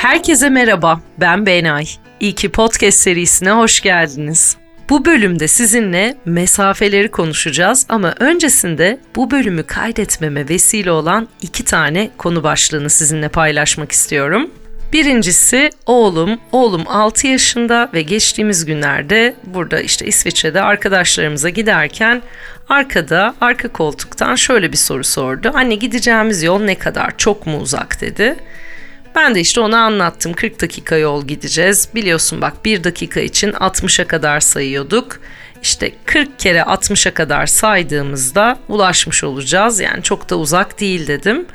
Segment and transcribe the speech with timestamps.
[0.00, 1.84] Herkese merhaba, ben Benay.
[2.20, 4.56] İyi ki Podcast serisine hoş geldiniz.
[4.90, 12.42] Bu bölümde sizinle mesafeleri konuşacağız ama öncesinde bu bölümü kaydetmeme vesile olan iki tane konu
[12.42, 14.50] başlığını sizinle paylaşmak istiyorum.
[14.92, 16.38] Birincisi oğlum.
[16.52, 22.22] Oğlum 6 yaşında ve geçtiğimiz günlerde burada işte İsviçre'de arkadaşlarımıza giderken
[22.68, 25.52] arkada arka koltuktan şöyle bir soru sordu.
[25.54, 27.16] Anne gideceğimiz yol ne kadar?
[27.16, 28.36] Çok mu uzak dedi.
[29.14, 30.32] Ben de işte ona anlattım.
[30.32, 31.88] 40 dakika yol gideceğiz.
[31.94, 35.20] Biliyorsun bak 1 dakika için 60'a kadar sayıyorduk.
[35.62, 39.80] İşte 40 kere 60'a kadar saydığımızda ulaşmış olacağız.
[39.80, 41.46] Yani çok da uzak değil dedim.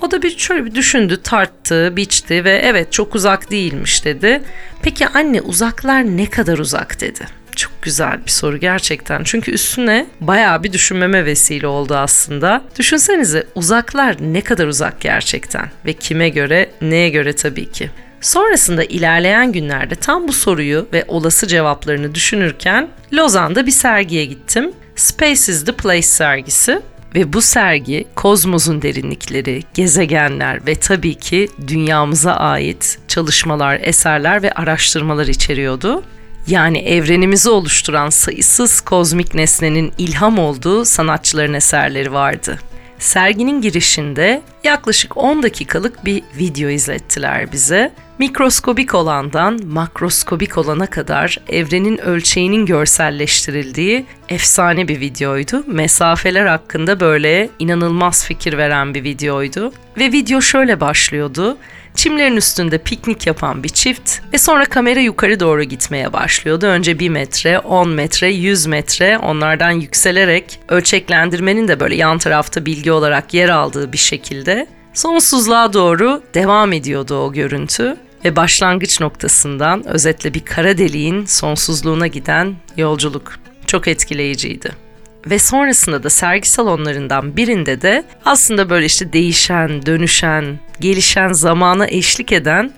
[0.00, 4.42] O da bir şöyle bir düşündü, tarttı, biçti ve evet çok uzak değilmiş dedi.
[4.82, 7.41] Peki anne uzaklar ne kadar uzak dedi.
[7.62, 9.24] Çok güzel bir soru gerçekten.
[9.24, 12.62] Çünkü üstüne bayağı bir düşünmeme vesile oldu aslında.
[12.78, 17.90] Düşünsenize uzaklar ne kadar uzak gerçekten ve kime göre, neye göre tabii ki.
[18.20, 24.72] Sonrasında ilerleyen günlerde tam bu soruyu ve olası cevaplarını düşünürken Lozan'da bir sergiye gittim.
[24.96, 26.80] Space is the Place sergisi.
[27.14, 35.26] Ve bu sergi kozmosun derinlikleri, gezegenler ve tabii ki dünyamıza ait çalışmalar, eserler ve araştırmalar
[35.26, 36.02] içeriyordu.
[36.46, 42.58] Yani evrenimizi oluşturan sayısız kozmik nesnenin ilham olduğu sanatçıların eserleri vardı.
[42.98, 47.92] Serginin girişinde yaklaşık 10 dakikalık bir video izlettiler bize.
[48.18, 55.64] Mikroskobik olandan makroskobik olana kadar evrenin ölçeğinin görselleştirildiği efsane bir videoydu.
[55.66, 59.72] Mesafeler hakkında böyle inanılmaz fikir veren bir videoydu.
[59.98, 61.56] Ve video şöyle başlıyordu.
[61.94, 66.66] Çimlerin üstünde piknik yapan bir çift ve sonra kamera yukarı doğru gitmeye başlıyordu.
[66.66, 72.92] Önce 1 metre, 10 metre, 100 metre onlardan yükselerek ölçeklendirmenin de böyle yan tarafta bilgi
[72.92, 80.34] olarak yer aldığı bir şekilde sonsuzluğa doğru devam ediyordu o görüntü ve başlangıç noktasından özetle
[80.34, 83.32] bir kara deliğin sonsuzluğuna giden yolculuk
[83.66, 84.91] çok etkileyiciydi.
[85.26, 92.32] Ve sonrasında da sergi salonlarından birinde de aslında böyle işte değişen, dönüşen, gelişen zamana eşlik
[92.32, 92.72] eden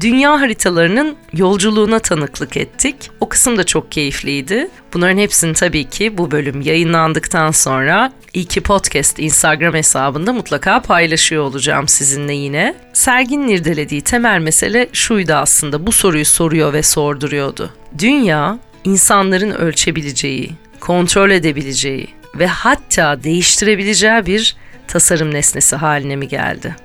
[0.00, 2.96] dünya haritalarının yolculuğuna tanıklık ettik.
[3.20, 4.68] O kısım da çok keyifliydi.
[4.94, 11.88] Bunların hepsini tabii ki bu bölüm yayınlandıktan sonra iki podcast Instagram hesabında mutlaka paylaşıyor olacağım
[11.88, 12.74] sizinle yine.
[12.92, 17.70] Serginin irdelediği temel mesele şuydu aslında bu soruyu soruyor ve sorduruyordu.
[17.98, 24.56] Dünya insanların ölçebileceği, kontrol edebileceği ve hatta değiştirebileceği bir
[24.88, 26.76] tasarım nesnesi haline mi geldi?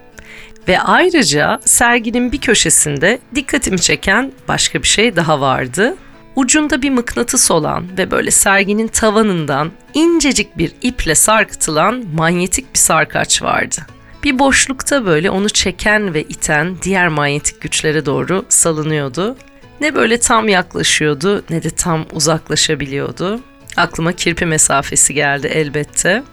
[0.68, 5.96] Ve ayrıca serginin bir köşesinde dikkatimi çeken başka bir şey daha vardı.
[6.36, 13.42] Ucunda bir mıknatıs olan ve böyle serginin tavanından incecik bir iple sarkıtılan manyetik bir sarkaç
[13.42, 13.82] vardı.
[14.24, 19.38] Bir boşlukta böyle onu çeken ve iten diğer manyetik güçlere doğru salınıyordu.
[19.82, 23.40] Ne böyle tam yaklaşıyordu ne de tam uzaklaşabiliyordu.
[23.78, 26.24] Aklıma kirpi mesafesi geldi elbette.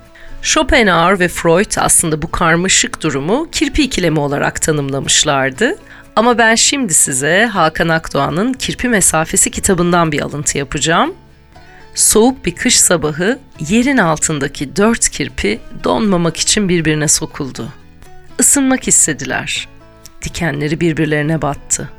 [0.42, 5.78] Schopenhauer ve Freud aslında bu karmaşık durumu kirpi ikilemi olarak tanımlamışlardı.
[6.16, 11.14] Ama ben şimdi size Hakan Akdoğan'ın Kirpi Mesafesi kitabından bir alıntı yapacağım.
[11.94, 17.68] Soğuk bir kış sabahı yerin altındaki dört kirpi donmamak için birbirine sokuldu.
[18.38, 19.68] Isınmak istediler.
[20.22, 21.90] Dikenleri birbirlerine battı.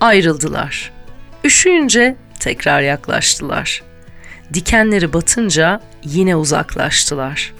[0.00, 0.92] Ayrıldılar.
[1.44, 3.82] Üşüyünce tekrar yaklaştılar.
[4.52, 7.52] Dikenleri batınca yine uzaklaştılar.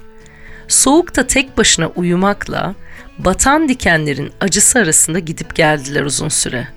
[0.68, 2.74] Soğukta tek başına uyumakla
[3.18, 6.68] batan dikenlerin acısı arasında gidip geldiler uzun süre.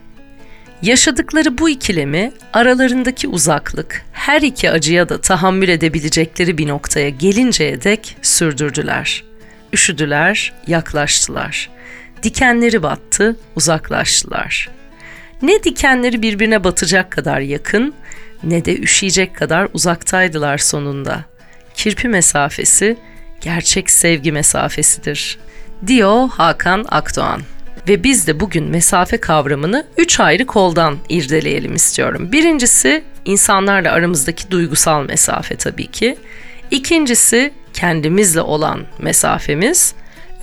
[0.81, 8.17] Yaşadıkları bu ikilemi aralarındaki uzaklık her iki acıya da tahammül edebilecekleri bir noktaya gelinceye dek
[8.21, 9.23] sürdürdüler.
[9.73, 11.69] Üşüdüler, yaklaştılar.
[12.23, 14.69] Dikenleri battı, uzaklaştılar.
[15.41, 17.93] Ne dikenleri birbirine batacak kadar yakın
[18.43, 21.25] ne de üşüyecek kadar uzaktaydılar sonunda.
[21.75, 22.97] Kirpi mesafesi
[23.41, 25.37] gerçek sevgi mesafesidir.
[25.87, 27.41] Diyor Hakan Akdoğan.
[27.87, 32.31] Ve biz de bugün mesafe kavramını üç ayrı koldan irdeleyelim istiyorum.
[32.31, 36.17] Birincisi insanlarla aramızdaki duygusal mesafe tabii ki.
[36.71, 39.93] İkincisi kendimizle olan mesafemiz.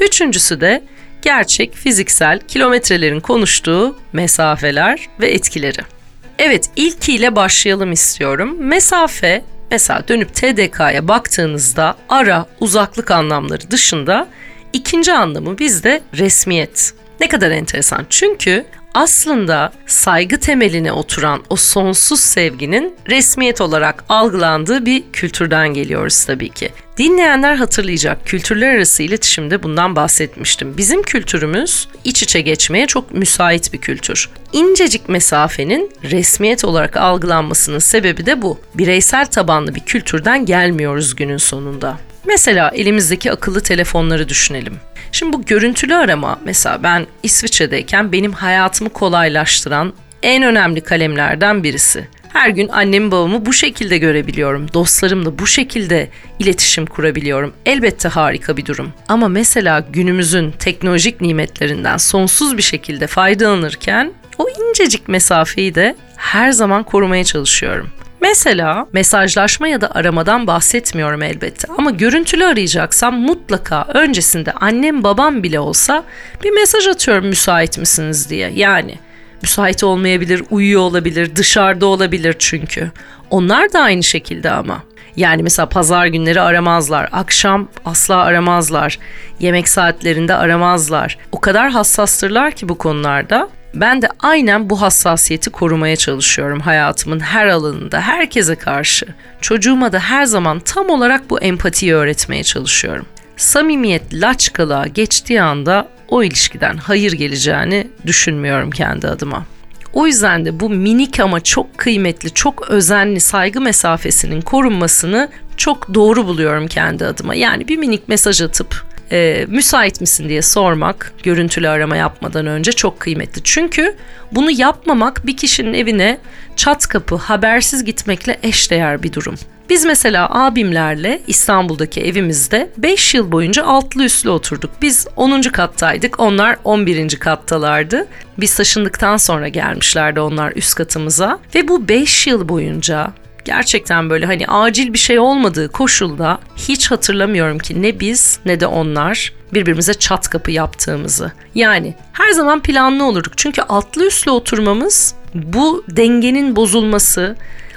[0.00, 0.82] Üçüncüsü de
[1.22, 5.93] gerçek fiziksel kilometrelerin konuştuğu mesafeler ve etkileri.
[6.38, 8.56] Evet ilkiyle başlayalım istiyorum.
[8.60, 14.28] Mesafe mesela dönüp TDK'ya baktığınızda ara, uzaklık anlamları dışında
[14.72, 16.94] ikinci anlamı bizde resmiyet.
[17.20, 18.06] Ne kadar enteresan.
[18.10, 26.48] Çünkü aslında saygı temeline oturan o sonsuz sevginin resmiyet olarak algılandığı bir kültürden geliyoruz tabii
[26.48, 26.70] ki.
[26.98, 30.76] Dinleyenler hatırlayacak kültürler arası iletişimde bundan bahsetmiştim.
[30.76, 34.30] Bizim kültürümüz iç içe geçmeye çok müsait bir kültür.
[34.52, 38.60] İncecik mesafenin resmiyet olarak algılanmasının sebebi de bu.
[38.74, 41.98] Bireysel tabanlı bir kültürden gelmiyoruz günün sonunda.
[42.26, 44.74] Mesela elimizdeki akıllı telefonları düşünelim.
[45.12, 49.92] Şimdi bu görüntülü arama mesela ben İsviçre'deyken benim hayatımı kolaylaştıran
[50.22, 52.08] en önemli kalemlerden birisi.
[52.32, 54.72] Her gün annemi babamı bu şekilde görebiliyorum.
[54.74, 57.52] Dostlarımla bu şekilde iletişim kurabiliyorum.
[57.66, 58.92] Elbette harika bir durum.
[59.08, 66.82] Ama mesela günümüzün teknolojik nimetlerinden sonsuz bir şekilde faydalanırken o incecik mesafeyi de her zaman
[66.82, 67.90] korumaya çalışıyorum.
[68.24, 75.60] Mesela mesajlaşma ya da aramadan bahsetmiyorum elbette ama görüntülü arayacaksam mutlaka öncesinde annem babam bile
[75.60, 76.04] olsa
[76.44, 78.50] bir mesaj atıyorum müsait misiniz diye.
[78.54, 78.94] Yani
[79.42, 82.90] müsait olmayabilir, uyuyor olabilir, dışarıda olabilir çünkü.
[83.30, 84.82] Onlar da aynı şekilde ama.
[85.16, 88.98] Yani mesela pazar günleri aramazlar, akşam asla aramazlar,
[89.40, 91.18] yemek saatlerinde aramazlar.
[91.32, 93.48] O kadar hassastırlar ki bu konularda.
[93.74, 99.06] Ben de aynen bu hassasiyeti korumaya çalışıyorum hayatımın her alanında, herkese karşı.
[99.40, 103.06] Çocuğuma da her zaman tam olarak bu empatiyi öğretmeye çalışıyorum.
[103.36, 109.46] Samimiyet laçkalığa geçtiği anda o ilişkiden hayır geleceğini düşünmüyorum kendi adıma.
[109.92, 116.26] O yüzden de bu minik ama çok kıymetli, çok özenli saygı mesafesinin korunmasını çok doğru
[116.26, 117.34] buluyorum kendi adıma.
[117.34, 123.00] Yani bir minik mesaj atıp e, müsait misin diye sormak görüntülü arama yapmadan önce çok
[123.00, 123.40] kıymetli.
[123.44, 123.96] Çünkü
[124.32, 126.18] bunu yapmamak bir kişinin evine
[126.56, 129.34] çat kapı habersiz gitmekle eşdeğer bir durum.
[129.70, 134.70] Biz mesela abimlerle İstanbul'daki evimizde 5 yıl boyunca altlı üstlü oturduk.
[134.82, 135.42] Biz 10.
[135.42, 137.16] kattaydık, onlar 11.
[137.16, 138.06] kattalardı.
[138.38, 143.12] Biz taşındıktan sonra gelmişlerdi onlar üst katımıza ve bu 5 yıl boyunca
[143.44, 148.66] gerçekten böyle hani acil bir şey olmadığı koşulda hiç hatırlamıyorum ki ne biz ne de
[148.66, 151.32] onlar birbirimize çat kapı yaptığımızı.
[151.54, 153.32] Yani her zaman planlı olurduk.
[153.36, 157.36] Çünkü altlı üstlü oturmamız bu dengenin bozulması,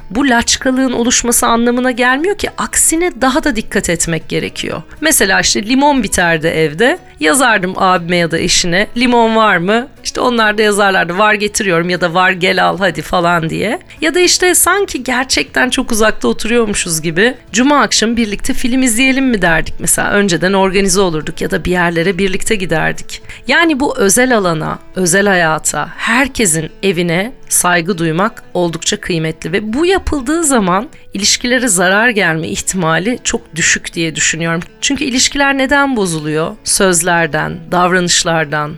[0.09, 4.81] bu laçkalığın oluşması anlamına gelmiyor ki aksine daha da dikkat etmek gerekiyor.
[5.01, 6.99] Mesela işte limon biterdi evde.
[7.19, 9.87] Yazardım abime ya da eşine limon var mı?
[10.03, 13.79] İşte onlar da yazarlardı var getiriyorum ya da var gel al hadi falan diye.
[14.01, 19.41] Ya da işte sanki gerçekten çok uzakta oturuyormuşuz gibi cuma akşamı birlikte film izleyelim mi
[19.41, 20.11] derdik mesela.
[20.11, 23.21] Önceden organize olurduk ya da bir yerlere birlikte giderdik.
[23.47, 30.43] Yani bu özel alana, özel hayata, herkesin evine saygı duymak oldukça kıymetli ve bu yapıldığı
[30.43, 34.61] zaman ilişkilere zarar gelme ihtimali çok düşük diye düşünüyorum.
[34.81, 36.55] Çünkü ilişkiler neden bozuluyor?
[36.63, 38.75] Sözlerden, davranışlardan,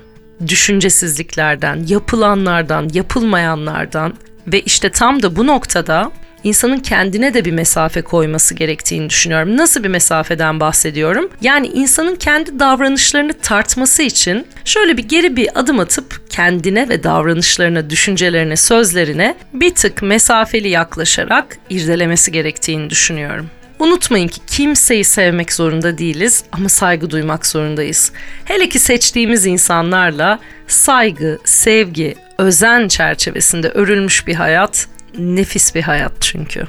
[0.48, 4.14] düşüncesizliklerden, yapılanlardan, yapılmayanlardan
[4.48, 6.12] ve işte tam da bu noktada
[6.44, 9.58] insanın kendine de bir mesafe koyması gerektiğini düşünüyorum.
[9.58, 11.30] Nasıl bir mesafeden bahsediyorum?
[11.42, 17.90] Yani insanın kendi davranışlarını tartması için şöyle bir geri bir adım atıp kendine ve davranışlarına,
[17.90, 23.50] düşüncelerine, sözlerine bir tık mesafeli yaklaşarak irdelemesi gerektiğini düşünüyorum.
[23.80, 28.12] Unutmayın ki kimseyi sevmek zorunda değiliz ama saygı duymak zorundayız.
[28.46, 36.64] Hele ki seçtiğimiz insanlarla saygı, sevgi, özen çerçevesinde örülmüş bir hayat nefis bir hayat çünkü.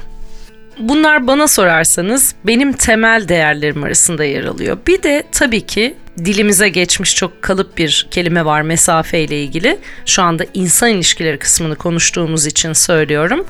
[0.79, 4.77] Bunlar bana sorarsanız benim temel değerlerim arasında yer alıyor.
[4.87, 9.77] Bir de tabii ki dilimize geçmiş çok kalıp bir kelime var mesafe ile ilgili.
[10.05, 13.45] Şu anda insan ilişkileri kısmını konuştuğumuz için söylüyorum.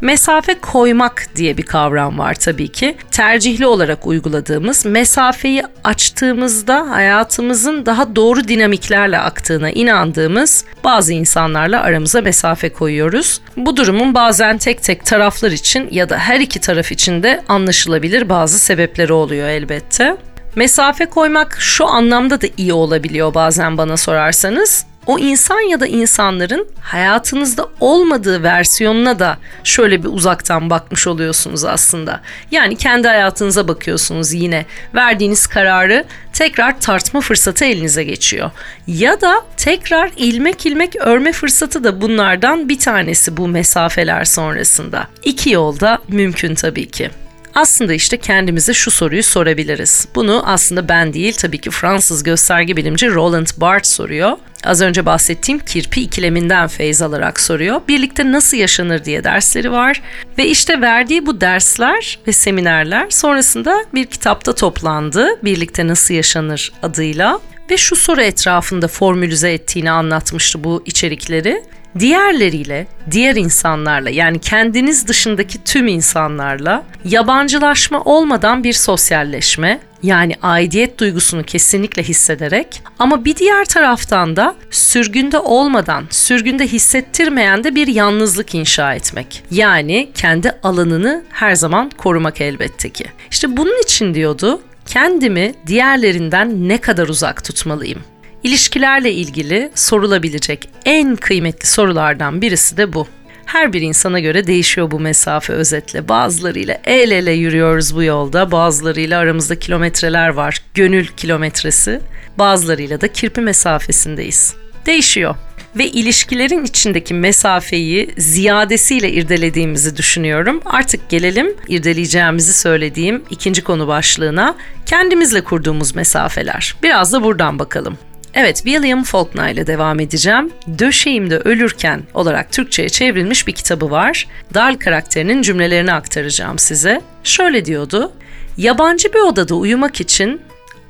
[0.00, 2.96] Mesafe koymak diye bir kavram var tabii ki.
[3.10, 12.68] Tercihli olarak uyguladığımız, mesafeyi açtığımızda hayatımızın daha doğru dinamiklerle aktığına inandığımız bazı insanlarla aramıza mesafe
[12.68, 13.40] koyuyoruz.
[13.56, 18.28] Bu durumun bazen tek tek taraflar için ya da her iki taraf için de anlaşılabilir
[18.28, 20.16] bazı sebepleri oluyor elbette.
[20.56, 26.68] Mesafe koymak şu anlamda da iyi olabiliyor bazen bana sorarsanız o insan ya da insanların
[26.80, 32.20] hayatınızda olmadığı versiyonuna da şöyle bir uzaktan bakmış oluyorsunuz aslında.
[32.50, 34.66] Yani kendi hayatınıza bakıyorsunuz yine.
[34.94, 38.50] Verdiğiniz kararı tekrar tartma fırsatı elinize geçiyor.
[38.86, 45.06] Ya da tekrar ilmek ilmek örme fırsatı da bunlardan bir tanesi bu mesafeler sonrasında.
[45.24, 47.10] İki yolda mümkün tabii ki.
[47.56, 50.08] Aslında işte kendimize şu soruyu sorabiliriz.
[50.14, 54.32] Bunu aslında ben değil tabii ki Fransız gösterge bilimci Roland Barthes soruyor.
[54.64, 57.80] Az önce bahsettiğim kirpi ikileminden feyz alarak soruyor.
[57.88, 60.02] Birlikte nasıl yaşanır diye dersleri var.
[60.38, 65.28] Ve işte verdiği bu dersler ve seminerler sonrasında bir kitapta toplandı.
[65.44, 67.40] Birlikte nasıl yaşanır adıyla.
[67.70, 71.62] ve şu soru etrafında formülize ettiğini anlatmıştı bu içerikleri.
[71.98, 81.42] Diğerleriyle, diğer insanlarla yani kendiniz dışındaki tüm insanlarla yabancılaşma olmadan bir sosyalleşme yani aidiyet duygusunu
[81.42, 88.94] kesinlikle hissederek ama bir diğer taraftan da sürgünde olmadan, sürgünde hissettirmeyen de bir yalnızlık inşa
[88.94, 89.42] etmek.
[89.50, 93.04] Yani kendi alanını her zaman korumak elbette ki.
[93.30, 98.15] İşte bunun için diyordu kendimi diğerlerinden ne kadar uzak tutmalıyım?
[98.46, 103.06] İlişkilerle ilgili sorulabilecek en kıymetli sorulardan birisi de bu.
[103.46, 106.08] Her bir insana göre değişiyor bu mesafe özetle.
[106.08, 112.00] Bazılarıyla el ele yürüyoruz bu yolda, bazılarıyla aramızda kilometreler var, gönül kilometresi.
[112.38, 114.54] Bazılarıyla da kirpi mesafesindeyiz.
[114.86, 115.34] Değişiyor
[115.76, 120.60] ve ilişkilerin içindeki mesafeyi ziyadesiyle irdelediğimizi düşünüyorum.
[120.64, 126.74] Artık gelelim irdeleyeceğimizi söylediğim ikinci konu başlığına kendimizle kurduğumuz mesafeler.
[126.82, 127.98] Biraz da buradan bakalım.
[128.38, 130.52] Evet, William Faulkner ile devam edeceğim.
[130.78, 134.26] Döşeğimde Ölürken olarak Türkçe'ye çevrilmiş bir kitabı var.
[134.54, 137.00] Dal karakterinin cümlelerini aktaracağım size.
[137.24, 138.12] Şöyle diyordu.
[138.56, 140.40] Yabancı bir odada uyumak için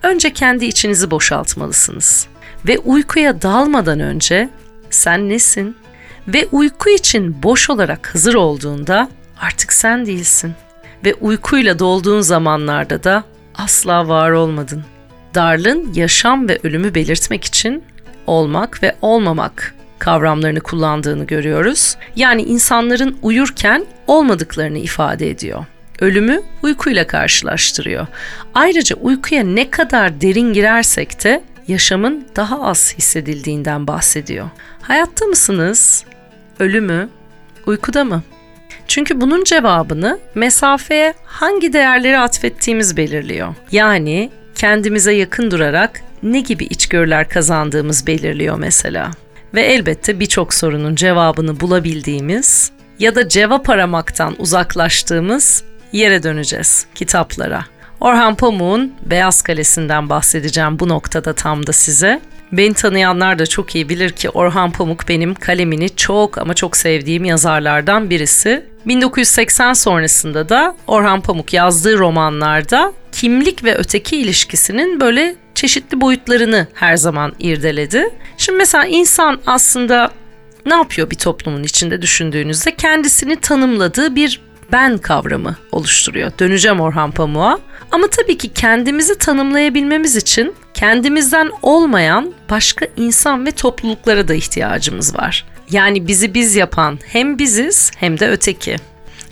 [0.03, 2.27] önce kendi içinizi boşaltmalısınız.
[2.69, 4.49] Ve uykuya dalmadan önce
[4.91, 5.77] sen nesin?
[6.29, 9.09] Ve uyku için boş olarak hazır olduğunda
[9.41, 10.55] artık sen değilsin.
[11.05, 13.25] Ve uykuyla dolduğun zamanlarda da
[13.55, 14.85] asla var olmadın.
[15.37, 17.85] Darl'ın yaşam ve ölümü belirtmek için
[18.27, 21.97] olmak ve olmamak kavramlarını kullandığını görüyoruz.
[22.17, 25.65] Yani insanların uyurken olmadıklarını ifade ediyor.
[26.01, 28.07] Ölümü uykuyla karşılaştırıyor.
[28.55, 34.51] Ayrıca uykuya ne kadar derin girersek de yaşamın daha az hissedildiğinden bahsediyor.
[34.83, 36.05] Hayatta mısınız?
[36.61, 37.09] Ölü mü?
[37.67, 38.23] Uykuda mı?
[38.89, 43.55] Çünkü bunun cevabını mesafeye hangi değerleri atfettiğimiz belirliyor.
[43.73, 49.11] Yani kendimize yakın durarak ne gibi içgörüler kazandığımız belirliyor mesela.
[49.55, 57.65] Ve elbette birçok sorunun cevabını bulabildiğimiz ya da cevap aramaktan uzaklaştığımız yere döneceğiz, kitaplara.
[58.01, 62.21] Orhan Pamuk'un Beyaz Kalesi'nden bahsedeceğim bu noktada tam da size.
[62.53, 67.25] Beni tanıyanlar da çok iyi bilir ki Orhan Pamuk benim kalemini çok ama çok sevdiğim
[67.25, 68.67] yazarlardan birisi.
[68.87, 76.97] 1980 sonrasında da Orhan Pamuk yazdığı romanlarda kimlik ve öteki ilişkisinin böyle çeşitli boyutlarını her
[76.97, 78.09] zaman irdeledi.
[78.37, 80.11] Şimdi mesela insan aslında
[80.67, 84.41] ne yapıyor bir toplumun içinde düşündüğünüzde kendisini tanımladığı bir
[84.73, 86.33] ben kavramı oluşturuyor.
[86.39, 87.59] Döneceğim Orhan Pamuk'a.
[87.91, 95.45] Ama tabii ki kendimizi tanımlayabilmemiz için kendimizden olmayan başka insan ve topluluklara da ihtiyacımız var.
[95.71, 98.77] Yani bizi biz yapan hem biziz hem de öteki.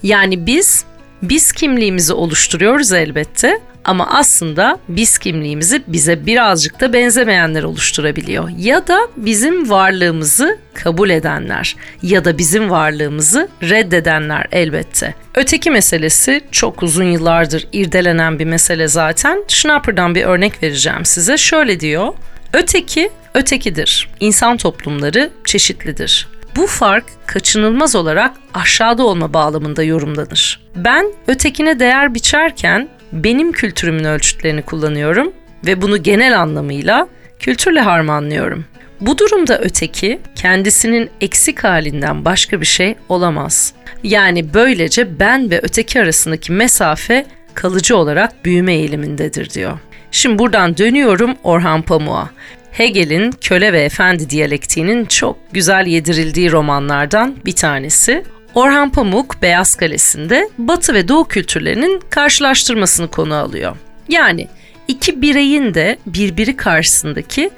[0.02, 0.84] Yani biz
[1.22, 8.48] biz kimliğimizi oluşturuyoruz elbette ama aslında biz kimliğimizi bize birazcık da benzemeyenler oluşturabiliyor.
[8.58, 15.14] Ya da bizim varlığımızı kabul edenler ya da bizim varlığımızı reddedenler elbette.
[15.34, 19.44] Öteki meselesi çok uzun yıllardır irdelenen bir mesele zaten.
[19.48, 21.36] Schnapper'dan bir örnek vereceğim size.
[21.36, 22.14] Şöyle diyor.
[22.52, 24.08] Öteki ötekidir.
[24.20, 26.28] İnsan toplumları çeşitlidir.
[26.56, 30.60] Bu fark kaçınılmaz olarak aşağıda olma bağlamında yorumlanır.
[30.76, 35.32] Ben ötekine değer biçerken benim kültürümün ölçütlerini kullanıyorum
[35.66, 38.64] ve bunu genel anlamıyla kültürle harmanlıyorum.
[39.00, 43.74] Bu durumda öteki kendisinin eksik halinden başka bir şey olamaz.
[44.02, 49.78] Yani böylece ben ve öteki arasındaki mesafe kalıcı olarak büyüme eğilimindedir diyor.
[50.10, 52.30] Şimdi buradan dönüyorum Orhan Pamuk'a.
[52.72, 58.24] Hegel'in köle ve efendi diyalektiğinin çok güzel yedirildiği romanlardan bir tanesi.
[58.54, 63.76] Orhan Pamuk Beyaz Kalesi'nde Batı ve Doğu kültürlerinin karşılaştırmasını konu alıyor.
[64.08, 64.48] Yani
[64.88, 67.50] iki bireyin de birbiri karşısındaki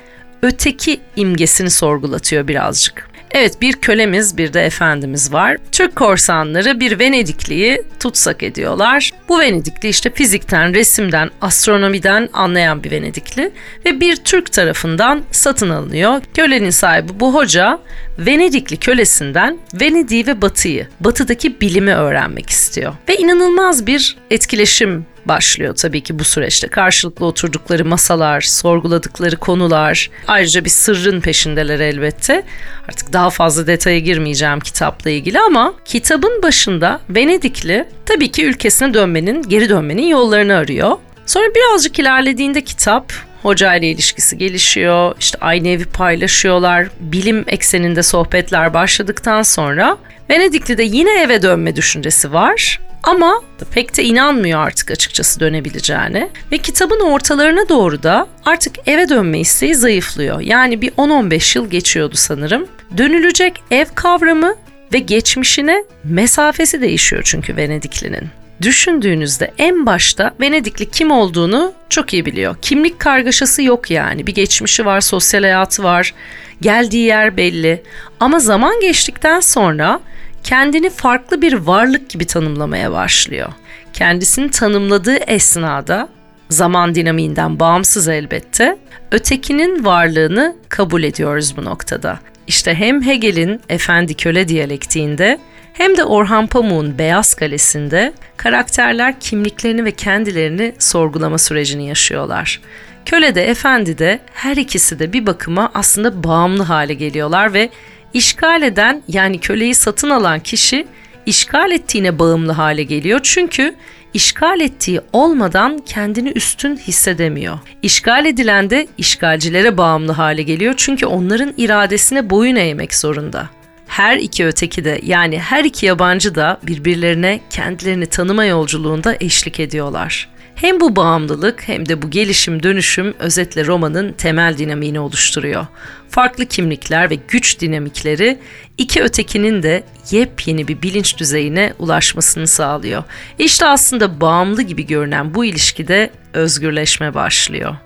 [0.43, 3.09] öteki imgesini sorgulatıyor birazcık.
[3.39, 5.57] Evet bir kölemiz bir de efendimiz var.
[5.73, 9.11] Türk korsanları bir Venedikliyi tutsak ediyorlar.
[9.29, 13.51] Bu Venedikli işte fizikten, resimden, astronomiden anlayan bir Venedikli
[13.85, 16.23] ve bir Türk tarafından satın alınıyor.
[16.35, 17.79] Kölenin sahibi bu hoca
[18.19, 22.95] Venedikli kölesinden Venedik'i ve Batı'yı, Batı'daki bilimi öğrenmek istiyor.
[23.09, 26.69] Ve inanılmaz bir etkileşim başlıyor tabii ki bu süreçte.
[26.69, 32.43] Karşılıklı oturdukları masalar, sorguladıkları konular, ayrıca bir sırrın peşindeler elbette.
[32.89, 39.43] Artık daha fazla detaya girmeyeceğim kitapla ilgili ama kitabın başında Venedikli tabii ki ülkesine dönmenin,
[39.43, 40.97] geri dönmenin yollarını arıyor.
[41.27, 45.15] Sonra birazcık ilerlediğinde kitap hoca ile ilişkisi gelişiyor.
[45.21, 46.87] İşte aynı evi paylaşıyorlar.
[47.01, 49.99] Bilim ekseninde sohbetler başladıktan sonra
[50.31, 56.29] Venedikli'de yine eve dönme düşüncesi var Ama pek de inanmıyor artık açıkçası dönebileceğine.
[56.53, 60.41] Ve kitabın ortalarına doğru da artık eve dönme isteği zayıflıyor.
[60.41, 62.67] Yani bir 10-15 yıl geçiyordu sanırım.
[62.97, 64.55] Dönülecek ev kavramı
[64.93, 68.29] ve geçmişine mesafesi değişiyor çünkü Venediklinin.
[68.63, 72.57] Düşündüğünüzde en başta Venedikli kim olduğunu çok iyi biliyor.
[72.63, 74.27] Kimlik kargaşası yok yani.
[74.27, 76.15] Bir geçmişi var, sosyal hayatı var,
[76.61, 77.83] geldiği yer belli.
[78.21, 80.01] Ama zaman geçtikten sonra
[80.47, 83.49] kendini farklı bir varlık gibi tanımlamaya başlıyor.
[83.93, 86.09] Kendisini tanımladığı esnada
[86.51, 88.79] zaman dinamiğinden bağımsız elbette
[89.13, 92.19] ötekinin varlığını kabul ediyoruz bu noktada.
[92.47, 95.39] İşte hem Hegel'in efendi köle diyalektiğinde
[95.73, 102.61] hem de Orhan Pamuk'un Beyaz Kalesi'nde karakterler kimliklerini ve kendilerini sorgulama sürecini yaşıyorlar.
[103.05, 107.71] Köle de efendi de her ikisi de bir bakıma aslında bağımlı hale geliyorlar ve
[108.17, 110.87] işgal eden yani köleyi satın alan kişi
[111.27, 113.21] işgal ettiğine bağımlı hale geliyor.
[113.23, 113.75] Çünkü
[114.15, 117.59] işgal ettiği olmadan kendini üstün hissedemiyor.
[117.83, 123.49] İşgal edilen de işgalcilere bağımlı hale geliyor çünkü onların iradesine boyun eğmek zorunda.
[123.87, 130.29] Her iki öteki de yani her iki yabancı da birbirlerine kendilerini tanıma yolculuğunda eşlik ediyorlar.
[130.57, 135.67] Hem bu bağımlılık hem de bu gelişim dönüşüm özetle romanın temel dinamiğini oluşturuyor.
[136.11, 138.39] Farklı kimlikler ve güç dinamikleri
[138.79, 143.05] iki ötekinin de yepyeni bir bilinç düzeyine ulaşmasını sağlıyor.
[143.39, 147.77] İşte aslında bağımlı gibi görünen bu ilişkide özgürleşme başlıyor.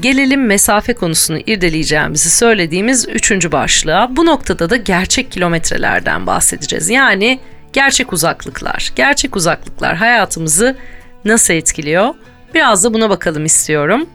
[0.00, 4.16] Gelelim mesafe konusunu irdeleyeceğimizi söylediğimiz üçüncü başlığa.
[4.16, 6.90] Bu noktada da gerçek kilometrelerden bahsedeceğiz.
[6.90, 7.40] Yani
[7.72, 8.92] gerçek uzaklıklar.
[8.96, 10.76] Gerçek uzaklıklar hayatımızı
[11.24, 12.14] nasıl etkiliyor?
[12.54, 14.06] Biraz da buna bakalım istiyorum.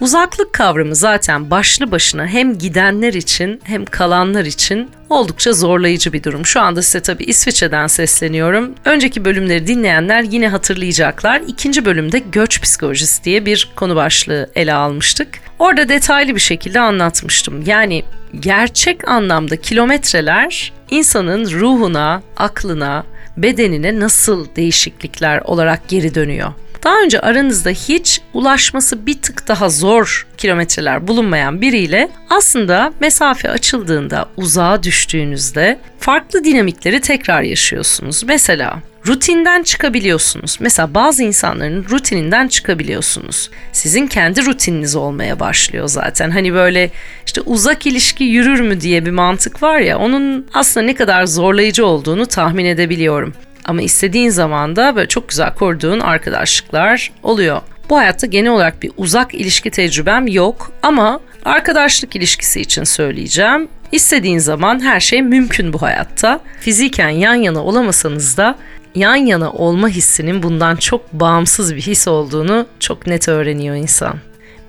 [0.00, 6.46] Uzaklık kavramı zaten başlı başına hem gidenler için hem kalanlar için oldukça zorlayıcı bir durum.
[6.46, 8.74] Şu anda size tabii İsviçre'den sesleniyorum.
[8.84, 11.42] Önceki bölümleri dinleyenler yine hatırlayacaklar.
[11.46, 15.28] İkinci bölümde göç psikolojisi diye bir konu başlığı ele almıştık.
[15.58, 17.62] Orada detaylı bir şekilde anlatmıştım.
[17.66, 18.04] Yani
[18.40, 23.04] gerçek anlamda kilometreler insanın ruhuna, aklına,
[23.42, 26.52] bedenine nasıl değişiklikler olarak geri dönüyor.
[26.84, 34.26] Daha önce aranızda hiç ulaşması bir tık daha zor kilometreler bulunmayan biriyle aslında mesafe açıldığında
[34.36, 38.24] uzağa düştüğünüzde farklı dinamikleri tekrar yaşıyorsunuz.
[38.24, 40.56] Mesela rutinden çıkabiliyorsunuz.
[40.60, 43.50] Mesela bazı insanların rutininden çıkabiliyorsunuz.
[43.72, 46.30] Sizin kendi rutininiz olmaya başlıyor zaten.
[46.30, 46.90] Hani böyle
[47.26, 51.86] işte uzak ilişki yürür mü diye bir mantık var ya onun aslında ne kadar zorlayıcı
[51.86, 53.34] olduğunu tahmin edebiliyorum.
[53.64, 57.60] Ama istediğin zaman da böyle çok güzel kurduğun arkadaşlıklar oluyor.
[57.90, 63.68] Bu hayatta genel olarak bir uzak ilişki tecrübem yok ama arkadaşlık ilişkisi için söyleyeceğim.
[63.92, 66.40] İstediğin zaman her şey mümkün bu hayatta.
[66.60, 68.56] Fiziken yan yana olamasanız da
[68.94, 74.14] yan yana olma hissinin bundan çok bağımsız bir his olduğunu çok net öğreniyor insan.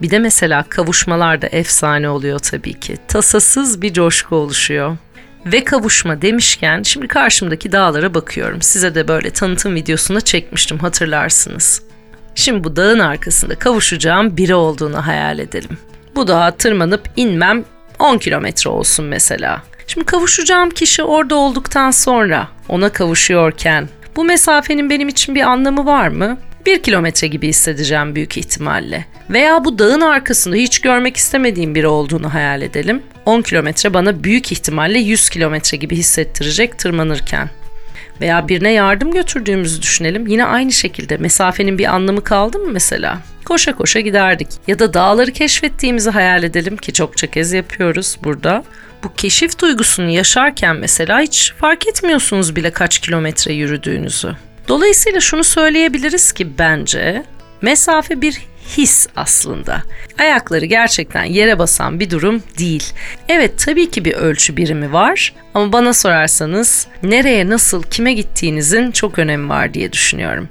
[0.01, 2.97] Bir de mesela kavuşmalar da efsane oluyor tabii ki.
[3.07, 4.97] Tasasız bir coşku oluşuyor.
[5.45, 8.61] Ve kavuşma demişken şimdi karşımdaki dağlara bakıyorum.
[8.61, 11.81] Size de böyle tanıtım videosunda çekmiştim hatırlarsınız.
[12.35, 15.77] Şimdi bu dağın arkasında kavuşacağım biri olduğunu hayal edelim.
[16.15, 17.63] Bu dağa tırmanıp inmem
[17.99, 19.61] 10 kilometre olsun mesela.
[19.87, 26.07] Şimdi kavuşacağım kişi orada olduktan sonra ona kavuşuyorken bu mesafenin benim için bir anlamı var
[26.07, 26.37] mı?
[26.65, 29.05] Bir kilometre gibi hissedeceğim büyük ihtimalle.
[29.29, 33.03] Veya bu dağın arkasında hiç görmek istemediğim biri olduğunu hayal edelim.
[33.25, 37.49] 10 kilometre bana büyük ihtimalle 100 kilometre gibi hissettirecek tırmanırken.
[38.21, 40.27] Veya birine yardım götürdüğümüzü düşünelim.
[40.27, 43.19] Yine aynı şekilde mesafenin bir anlamı kaldı mı mesela?
[43.45, 44.47] Koşa koşa giderdik.
[44.67, 48.63] Ya da dağları keşfettiğimizi hayal edelim ki çokça kez yapıyoruz burada.
[49.03, 54.35] Bu keşif duygusunu yaşarken mesela hiç fark etmiyorsunuz bile kaç kilometre yürüdüğünüzü.
[54.67, 57.23] Dolayısıyla şunu söyleyebiliriz ki bence
[57.61, 58.41] mesafe bir
[58.77, 59.83] his aslında.
[60.19, 62.93] Ayakları gerçekten yere basan bir durum değil.
[63.29, 69.19] Evet tabii ki bir ölçü birimi var ama bana sorarsanız nereye nasıl kime gittiğinizin çok
[69.19, 70.49] önemi var diye düşünüyorum.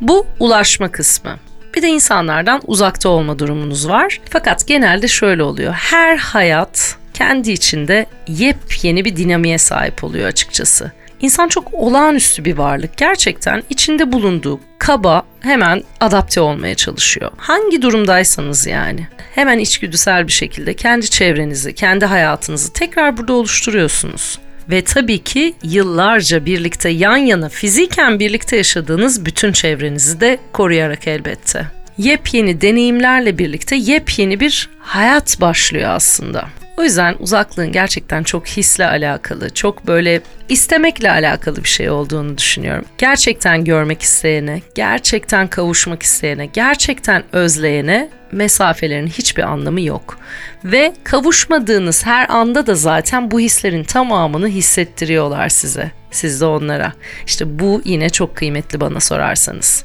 [0.00, 1.38] Bu ulaşma kısmı.
[1.74, 4.20] Bir de insanlardan uzakta olma durumunuz var.
[4.30, 5.72] Fakat genelde şöyle oluyor.
[5.72, 10.92] Her hayat kendi içinde yepyeni bir dinamiğe sahip oluyor açıkçası.
[11.20, 12.96] İnsan çok olağanüstü bir varlık.
[12.96, 17.30] Gerçekten içinde bulunduğu kaba hemen adapte olmaya çalışıyor.
[17.36, 19.08] Hangi durumdaysanız yani.
[19.34, 24.38] Hemen içgüdüsel bir şekilde kendi çevrenizi, kendi hayatınızı tekrar burada oluşturuyorsunuz.
[24.70, 31.66] Ve tabii ki yıllarca birlikte yan yana fiziken birlikte yaşadığınız bütün çevrenizi de koruyarak elbette.
[31.98, 36.48] Yepyeni deneyimlerle birlikte yepyeni bir hayat başlıyor aslında.
[36.82, 42.84] O yüzden uzaklığın gerçekten çok hisle alakalı, çok böyle istemekle alakalı bir şey olduğunu düşünüyorum.
[42.98, 50.18] Gerçekten görmek isteyene, gerçekten kavuşmak isteyene, gerçekten özleyene mesafelerin hiçbir anlamı yok.
[50.64, 55.90] Ve kavuşmadığınız her anda da zaten bu hislerin tamamını hissettiriyorlar size.
[56.10, 56.92] Siz de onlara.
[57.26, 59.84] İşte bu yine çok kıymetli bana sorarsanız.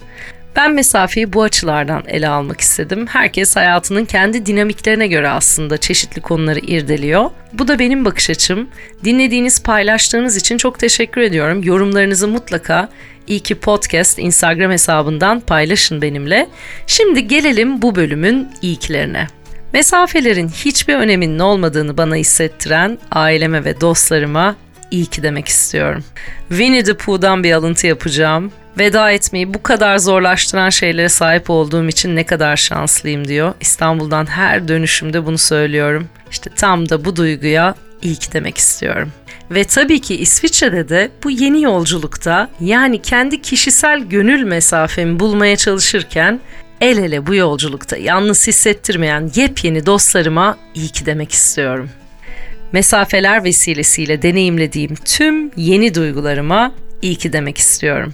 [0.57, 3.07] Ben mesafeyi bu açılardan ele almak istedim.
[3.07, 7.29] Herkes hayatının kendi dinamiklerine göre aslında çeşitli konuları irdeliyor.
[7.53, 8.69] Bu da benim bakış açım.
[9.03, 11.63] Dinlediğiniz, paylaştığınız için çok teşekkür ediyorum.
[11.63, 12.89] Yorumlarınızı mutlaka
[13.27, 16.47] İyi ki Podcast Instagram hesabından paylaşın benimle.
[16.87, 19.27] Şimdi gelelim bu bölümün ilklerine.
[19.73, 24.55] Mesafelerin hiçbir öneminin olmadığını bana hissettiren aileme ve dostlarıma
[24.91, 26.03] iyi ki demek istiyorum.
[26.49, 28.51] Winnie the Pooh'dan bir alıntı yapacağım.
[28.79, 33.53] Veda etmeyi bu kadar zorlaştıran şeylere sahip olduğum için ne kadar şanslıyım diyor.
[33.61, 36.09] İstanbul'dan her dönüşümde bunu söylüyorum.
[36.31, 39.11] İşte tam da bu duyguya ki demek istiyorum.
[39.51, 46.39] Ve tabii ki İsviçre'de de bu yeni yolculukta yani kendi kişisel gönül mesafemi bulmaya çalışırken
[46.81, 51.89] el ele bu yolculukta yalnız hissettirmeyen yepyeni dostlarıma iyi ki demek istiyorum.
[52.71, 58.13] Mesafeler vesilesiyle deneyimlediğim tüm yeni duygularıma iyi ki demek istiyorum.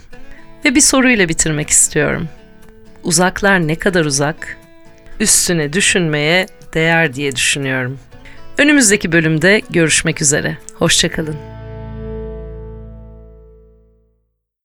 [0.65, 2.29] Ve bir soruyla bitirmek istiyorum.
[3.03, 4.57] Uzaklar ne kadar uzak?
[5.19, 7.99] Üstüne düşünmeye değer diye düşünüyorum.
[8.57, 10.57] Önümüzdeki bölümde görüşmek üzere.
[10.73, 11.62] Hoşçakalın.